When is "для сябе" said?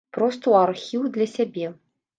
1.19-1.73